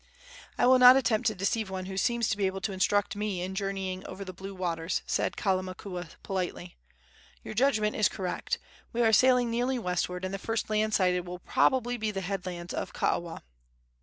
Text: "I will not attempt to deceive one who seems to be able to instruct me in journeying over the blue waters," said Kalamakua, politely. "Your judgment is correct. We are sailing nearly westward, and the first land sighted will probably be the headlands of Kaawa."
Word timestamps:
"I 0.57 0.65
will 0.65 0.79
not 0.79 0.95
attempt 0.97 1.27
to 1.27 1.35
deceive 1.35 1.69
one 1.69 1.85
who 1.85 1.95
seems 1.95 2.27
to 2.29 2.35
be 2.37 2.47
able 2.47 2.59
to 2.61 2.71
instruct 2.71 3.15
me 3.15 3.43
in 3.43 3.53
journeying 3.53 4.03
over 4.07 4.25
the 4.25 4.33
blue 4.33 4.55
waters," 4.55 5.03
said 5.05 5.35
Kalamakua, 5.37 6.09
politely. 6.23 6.75
"Your 7.43 7.53
judgment 7.53 7.95
is 7.95 8.09
correct. 8.09 8.57
We 8.93 9.03
are 9.03 9.13
sailing 9.13 9.51
nearly 9.51 9.77
westward, 9.77 10.25
and 10.25 10.33
the 10.33 10.39
first 10.39 10.71
land 10.71 10.95
sighted 10.95 11.27
will 11.27 11.37
probably 11.37 11.97
be 11.97 12.09
the 12.09 12.21
headlands 12.21 12.73
of 12.73 12.93
Kaawa." 12.93 13.43